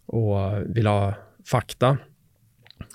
[0.06, 1.14] och vill ha
[1.46, 1.98] fakta.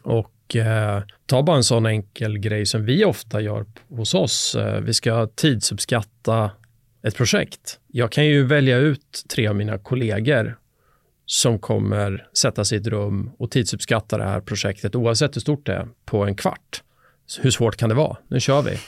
[0.02, 4.54] Och och eh, ta bara en sån enkel grej som vi ofta gör hos oss.
[4.54, 6.50] Eh, vi ska tidsuppskatta
[7.02, 7.78] ett projekt.
[7.86, 10.58] Jag kan ju välja ut tre av mina kollegor
[11.26, 15.66] som kommer sätta sig i ett rum och tidsuppskatta det här projektet oavsett hur stort
[15.66, 16.82] det är på en kvart.
[17.40, 18.16] hur svårt kan det vara?
[18.28, 18.78] Nu kör vi.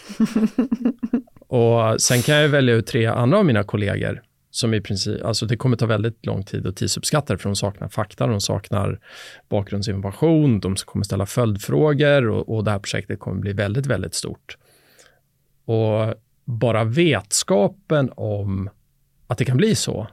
[1.47, 4.23] och sen kan jag välja ut tre andra av mina kollegor
[4.59, 7.57] som i princip, alltså det kommer ta väldigt lång tid att tidsuppskatta det, för de
[7.57, 9.01] saknar fakta, de saknar
[9.49, 14.59] bakgrundsinformation, de kommer ställa följdfrågor och, och det här projektet kommer bli väldigt, väldigt stort.
[15.64, 18.71] Och bara vetskapen om
[19.27, 20.07] att det kan bli så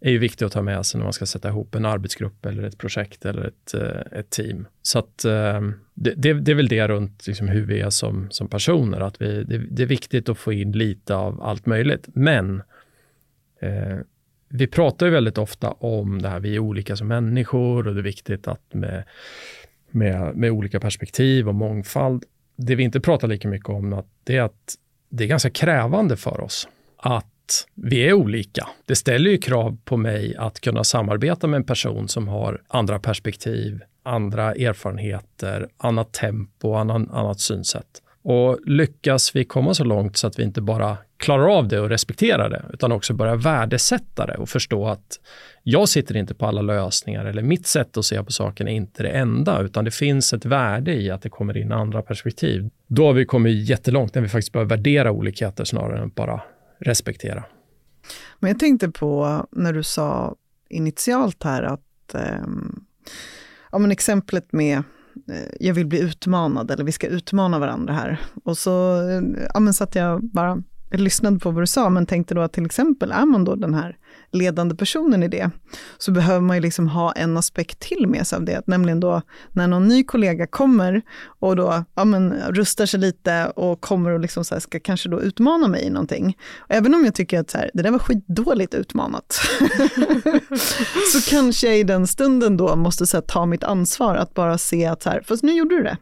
[0.00, 2.62] är ju viktigt att ta med sig när man ska sätta ihop en arbetsgrupp eller
[2.62, 4.66] ett projekt eller ett, eh, ett team.
[4.82, 5.60] Så att eh,
[5.94, 9.22] det, det, det är väl det runt liksom hur vi är som, som personer, att
[9.22, 12.08] vi, det, det är viktigt att få in lite av allt möjligt.
[12.14, 12.62] Men
[13.60, 13.98] Eh,
[14.48, 18.00] vi pratar ju väldigt ofta om det här, vi är olika som människor och det
[18.00, 19.04] är viktigt att med,
[19.90, 22.24] med, med olika perspektiv och mångfald.
[22.56, 24.74] Det vi inte pratar lika mycket om att det är att
[25.08, 28.68] det är ganska krävande för oss att vi är olika.
[28.84, 32.98] Det ställer ju krav på mig att kunna samarbeta med en person som har andra
[32.98, 38.02] perspektiv, andra erfarenheter, annat tempo, annan, annat synsätt.
[38.28, 41.88] Och lyckas vi komma så långt så att vi inte bara klarar av det och
[41.88, 45.20] respekterar det, utan också börjar värdesätta det och förstå att
[45.62, 49.02] jag sitter inte på alla lösningar eller mitt sätt att se på saken är inte
[49.02, 52.70] det enda, utan det finns ett värde i att det kommer in andra perspektiv.
[52.86, 56.40] Då har vi kommit jättelångt när vi faktiskt börjar värdera olikheter snarare än bara
[56.78, 57.44] respektera.
[58.38, 60.34] Men jag tänkte på när du sa
[60.68, 62.46] initialt här att eh,
[63.72, 64.82] ja, men exemplet med
[65.28, 68.20] Eh, jag vill bli utmanad eller vi ska utmana varandra här.
[68.44, 69.22] Och så eh,
[69.54, 72.52] ja, men satt jag bara jag lyssnade på vad du sa, men tänkte då att
[72.52, 73.96] till exempel är man då den här
[74.32, 75.50] ledande personen i det,
[75.98, 79.22] så behöver man ju liksom ha en aspekt till med sig av det, nämligen då
[79.52, 81.02] när någon ny kollega kommer
[81.40, 85.08] och då ja, men, rustar sig lite och kommer och liksom så här, ska kanske
[85.08, 86.36] då utmana mig i någonting.
[86.68, 89.32] Även om jag tycker att så här, det där var skitdåligt utmanat,
[91.12, 94.58] så kanske jag i den stunden då måste så här, ta mitt ansvar att bara
[94.58, 95.96] se att så här, fast nu gjorde du det.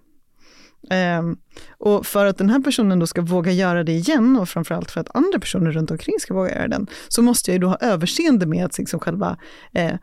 [0.90, 1.36] Um,
[1.78, 5.00] och för att den här personen då ska våga göra det igen och framförallt för
[5.00, 7.76] att andra personer runt omkring ska våga göra den, så måste jag ju då ha
[7.76, 9.36] överseende med att liksom själva
[9.72, 9.94] eh,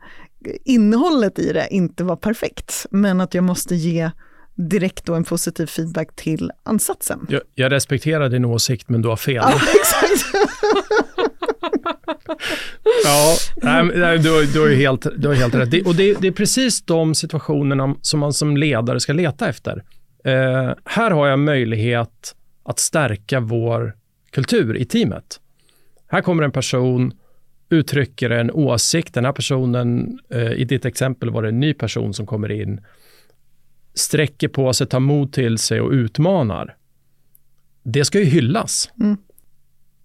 [0.64, 4.10] innehållet i det inte var perfekt, men att jag måste ge
[4.54, 7.26] direkt då en positiv feedback till ansatsen.
[7.28, 9.34] Jag, jag respekterar din åsikt, men du har fel.
[9.34, 10.26] Ja, exakt.
[13.04, 13.36] ja,
[13.94, 15.70] nej, du, du, har ju helt, du har helt rätt.
[15.70, 19.82] Det, och det, det är precis de situationerna som man som ledare ska leta efter.
[20.24, 23.96] Eh, här har jag möjlighet att stärka vår
[24.30, 25.40] kultur i teamet.
[26.06, 27.12] Här kommer en person,
[27.68, 29.14] uttrycker en åsikt.
[29.14, 32.80] Den här personen, eh, i ditt exempel var det en ny person som kommer in,
[33.94, 36.76] sträcker på sig, tar mod till sig och utmanar.
[37.82, 38.90] Det ska ju hyllas.
[39.00, 39.16] Mm.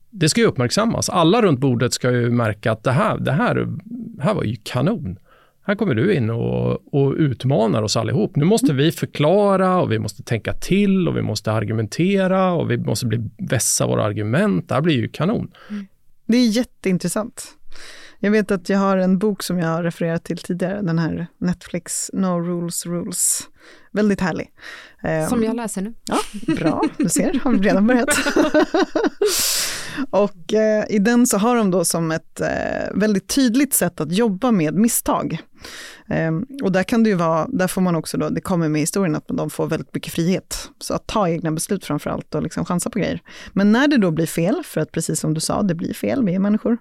[0.10, 1.10] Det ska ju uppmärksammas.
[1.10, 4.56] Alla runt bordet ska ju märka att det här, det här, det här var ju
[4.64, 5.20] kanon
[5.68, 8.36] här kommer du in och, och utmanar oss allihop.
[8.36, 12.78] Nu måste vi förklara och vi måste tänka till och vi måste argumentera och vi
[12.78, 14.70] måste bli vässa våra argument.
[14.70, 15.52] Det här blir ju kanon.
[15.70, 15.88] Mm.
[16.26, 17.44] Det är jätteintressant.
[18.20, 21.28] Jag vet att jag har en bok som jag har refererat till tidigare, den här
[21.38, 23.40] Netflix No Rules Rules.
[23.92, 24.52] Väldigt härlig.
[25.30, 25.94] Som jag läser nu.
[26.06, 26.18] Ja,
[26.56, 28.10] bra, du ser, har redan börjat.
[30.10, 34.12] och eh, i den så har de då som ett eh, väldigt tydligt sätt att
[34.12, 35.38] jobba med misstag.
[36.10, 36.32] Eh,
[36.64, 39.16] och där kan det ju vara, där får man också då, det kommer med historien
[39.16, 40.70] att de får väldigt mycket frihet.
[40.80, 43.22] Så att ta egna beslut framför allt och liksom chansa på grejer.
[43.54, 46.26] Men när det då blir fel, för att precis som du sa, det blir fel,
[46.26, 46.78] vi är människor,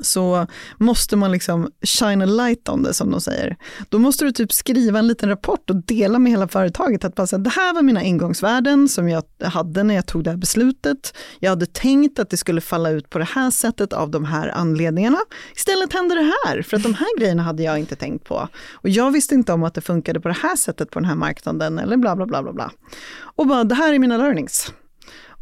[0.00, 0.46] så
[0.78, 3.56] måste man liksom shine a light on det som de säger.
[3.88, 7.04] Då måste du typ skriva en liten rapport och dela med hela företaget.
[7.04, 10.30] Att bara säga, det här var mina ingångsvärden som jag hade när jag tog det
[10.30, 11.16] här beslutet.
[11.38, 14.48] Jag hade tänkt att det skulle falla ut på det här sättet av de här
[14.48, 15.18] anledningarna.
[15.56, 18.48] Istället hände det här, för att de här grejerna hade jag inte tänkt på.
[18.72, 21.14] Och jag visste inte om att det funkade på det här sättet på den här
[21.14, 22.70] marknaden eller bla bla bla bla bla.
[23.18, 24.72] Och bara, det här är mina learnings.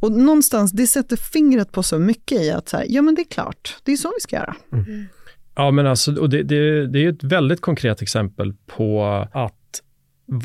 [0.04, 3.22] Och någonstans, det sätter fingret på så mycket i att så här, ja men det
[3.22, 4.56] är klart, det är så vi ska göra.
[4.72, 5.06] Mm.
[5.54, 9.82] Ja, men alltså, och det, det, det är ett väldigt konkret exempel på att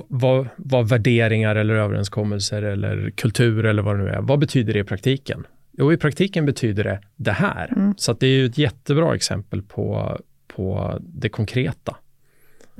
[0.07, 4.79] vad, vad värderingar eller överenskommelser eller kultur eller vad det nu är, vad betyder det
[4.79, 5.47] i praktiken?
[5.77, 7.73] Jo, i praktiken betyder det det här.
[7.75, 7.93] Mm.
[7.97, 11.95] Så det är ju ett jättebra exempel på, på det konkreta.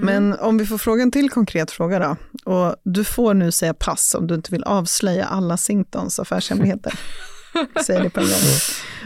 [0.02, 0.40] Men mm.
[0.42, 2.16] om vi får fråga en till konkret fråga då.
[2.52, 7.00] Och du får nu säga pass om du inte vill avslöja alla Singtons affärshemligheter.
[7.86, 8.60] Säg det på en gång.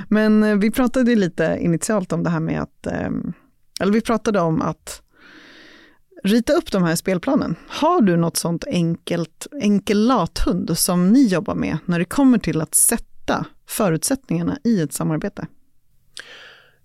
[0.10, 3.34] Men eh, vi pratade lite initialt om det här med att, ehm,
[3.80, 5.02] eller vi pratade om att
[6.24, 7.56] rita upp de här spelplanen.
[7.68, 12.62] Har du något sånt enkelt, enkel lathund som ni jobbar med när det kommer till
[12.62, 15.48] att sätta förutsättningarna i ett samarbete?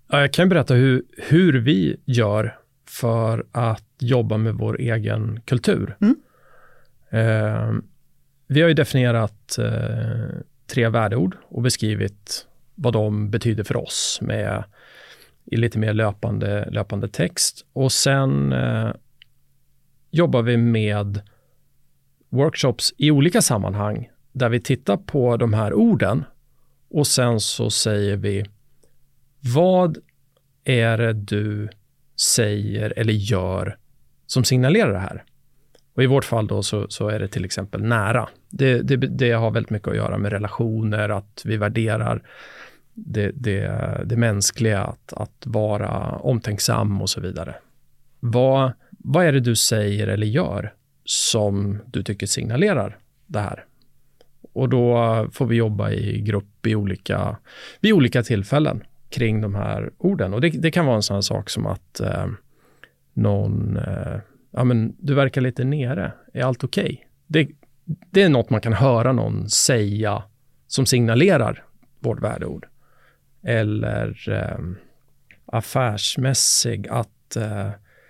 [0.09, 2.58] Ja, jag kan berätta hur, hur vi gör
[2.89, 5.95] för att jobba med vår egen kultur.
[6.01, 6.15] Mm.
[7.09, 7.73] Eh,
[8.47, 14.63] vi har ju definierat eh, tre värdeord och beskrivit vad de betyder för oss med
[15.45, 17.65] i lite mer löpande, löpande text.
[17.73, 18.91] Och sen eh,
[20.11, 21.21] jobbar vi med
[22.29, 26.23] workshops i olika sammanhang där vi tittar på de här orden
[26.89, 28.45] och sen så säger vi
[29.39, 29.97] vad
[30.63, 31.69] är det du
[32.19, 33.77] säger eller gör
[34.27, 35.23] som signalerar det här.
[35.93, 38.29] Och I vårt fall då så, så är det till exempel nära.
[38.49, 42.23] Det, det, det, har väldigt mycket att göra med relationer, att vi värderar
[42.93, 47.55] det, det, det mänskliga, att, att vara omtänksam och så vidare.
[48.19, 53.65] Vad, vad är det du säger eller gör som du tycker signalerar det här?
[54.53, 57.37] Och då får vi jobba i grupp i olika,
[57.79, 60.33] vid olika tillfällen kring de här orden.
[60.33, 62.27] Och det, det kan vara en sån sak som att eh,
[63.13, 64.17] någon, eh,
[64.51, 66.83] ja men du verkar lite nere, är allt okej?
[66.83, 66.97] Okay?
[67.27, 67.47] Det,
[68.11, 70.23] det är något man kan höra någon säga
[70.67, 71.63] som signalerar
[71.99, 72.67] vårt värdeord.
[73.43, 74.59] Eller eh,
[75.45, 77.69] affärsmässig, att eh,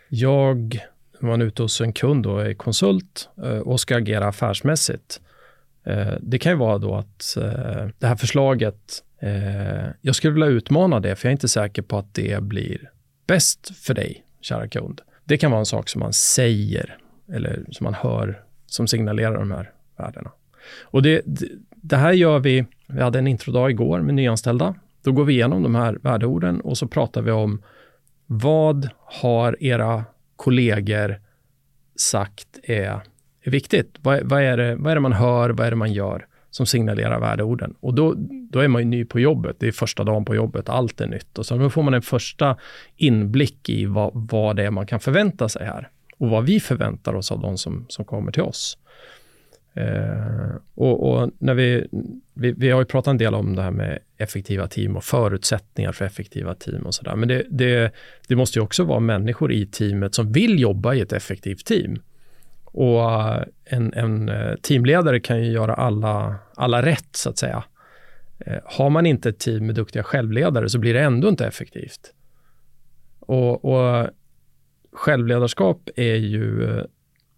[0.09, 0.79] jag
[1.21, 5.21] är ute hos en kund och är konsult eh, och ska agera affärsmässigt.
[5.83, 10.47] Eh, det kan ju vara då att eh, det här förslaget Eh, jag skulle vilja
[10.47, 12.91] utmana det, för jag är inte säker på att det blir
[13.27, 15.01] bäst för dig, kära kund.
[15.23, 16.97] Det kan vara en sak som man säger
[17.34, 20.32] eller som man hör som signalerar de här värdena.
[20.82, 21.21] Och det,
[21.71, 24.75] det här gör vi, vi hade en introdag igår med nyanställda.
[25.03, 27.62] Då går vi igenom de här värdeorden och så pratar vi om
[28.25, 30.05] vad har era
[30.36, 31.19] kollegor
[31.95, 33.01] sagt är,
[33.41, 33.95] är viktigt?
[34.01, 35.49] Vad, vad, är det, vad är det man hör?
[35.49, 36.25] Vad är det man gör?
[36.51, 37.73] Som signalerar värdeorden.
[37.79, 38.13] Och då,
[38.51, 39.55] då är man ju ny på jobbet.
[39.59, 41.38] Det är första dagen på jobbet, allt är nytt.
[41.38, 42.57] Och så då får man en första
[42.95, 45.89] inblick i vad, vad det är man kan förvänta sig här.
[46.17, 48.77] Och vad vi förväntar oss av de som, som kommer till oss.
[49.73, 51.88] Eh, och, och, när vi,
[52.33, 55.91] vi, vi, har ju pratat en del om det här med effektiva team och förutsättningar
[55.91, 57.15] för effektiva team och sådär.
[57.15, 57.91] Men det, det,
[58.27, 61.99] det måste ju också vara människor i teamet som vill jobba i ett effektivt team.
[62.71, 67.63] Och eh, en, en eh, teamledare kan ju göra alla, alla rätt, så att säga.
[68.45, 72.13] Eh, har man inte ett team med duktiga självledare så blir det ändå inte effektivt.
[73.19, 74.08] Och, och
[74.93, 76.63] självledarskap är ju,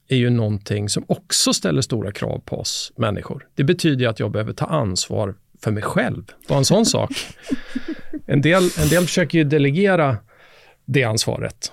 [0.08, 3.48] är ju någonting som också ställer stora krav på oss människor.
[3.56, 6.24] Det betyder att jag behöver ta ansvar för mig själv.
[6.48, 7.12] Bara en sån sak.
[8.26, 10.18] En del, en del försöker ju delegera
[10.86, 11.72] det ansvaret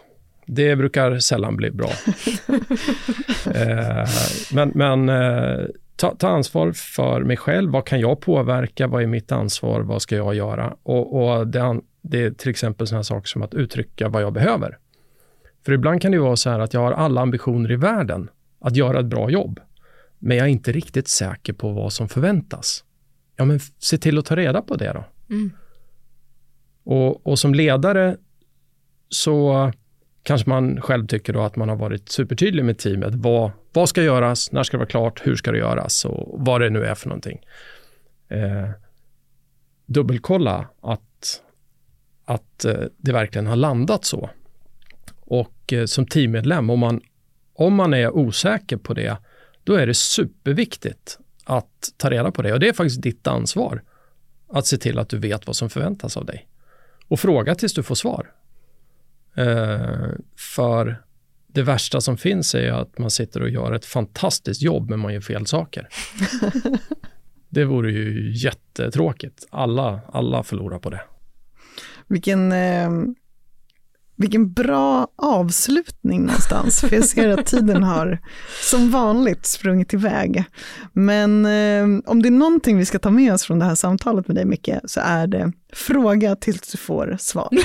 [0.48, 1.90] det brukar sällan bli bra.
[3.54, 4.08] eh,
[4.52, 7.70] men men eh, ta, ta, ansvar för mig själv.
[7.70, 8.86] Vad kan jag påverka?
[8.86, 9.80] Vad är mitt ansvar?
[9.80, 10.76] Vad ska jag göra?
[10.82, 14.78] Och, och det, det, är till exempel sådana saker som att uttrycka vad jag behöver.
[15.64, 18.30] För ibland kan det vara så här att jag har alla ambitioner i världen
[18.60, 19.60] att göra ett bra jobb.
[20.18, 22.84] Men jag är inte riktigt säker på vad som förväntas.
[23.36, 25.04] Ja, men se till att ta reda på det då.
[25.34, 25.50] Mm.
[26.84, 28.16] Och, och som ledare
[29.08, 29.72] så
[30.28, 33.14] kanske man själv tycker då att man har varit supertydlig med teamet.
[33.14, 34.52] Vad, vad ska göras?
[34.52, 35.26] När ska det vara klart?
[35.26, 36.04] Hur ska det göras?
[36.04, 37.40] Och vad det nu är för någonting.
[38.28, 38.70] Eh,
[39.86, 41.42] dubbelkolla att,
[42.24, 44.30] att eh, det verkligen har landat så.
[45.20, 47.00] Och eh, som teammedlem, om man,
[47.54, 49.16] om man är osäker på det,
[49.64, 52.52] då är det superviktigt att ta reda på det.
[52.52, 53.82] Och det är faktiskt ditt ansvar
[54.48, 56.48] att se till att du vet vad som förväntas av dig.
[57.08, 58.34] Och fråga tills du får svar.
[59.38, 61.02] Eh, för
[61.46, 65.14] det värsta som finns är att man sitter och gör ett fantastiskt jobb men man
[65.14, 65.88] gör fel saker.
[67.48, 69.46] det vore ju jättetråkigt.
[69.50, 71.00] Alla, alla förlorar på det.
[72.06, 72.90] Vilken, eh,
[74.18, 78.18] vilken bra avslutning någonstans, för jag ser att tiden har
[78.62, 80.44] som vanligt sprungit iväg.
[80.92, 84.28] Men eh, om det är någonting vi ska ta med oss från det här samtalet
[84.28, 87.48] med dig Micke, så är det fråga tills du får svar.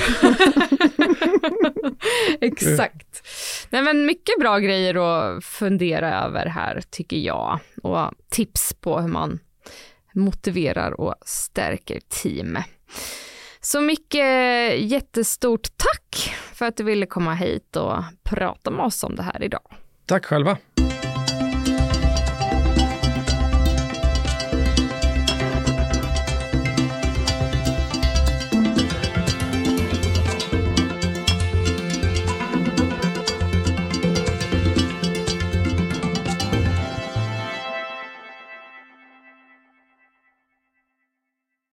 [2.40, 3.28] Exakt.
[3.70, 9.08] Nej, men mycket bra grejer att fundera över här tycker jag och tips på hur
[9.08, 9.38] man
[10.14, 12.58] motiverar och stärker team.
[13.60, 14.24] Så mycket
[14.80, 19.42] jättestort tack för att du ville komma hit och prata med oss om det här
[19.42, 19.62] idag.
[20.06, 20.56] Tack själva.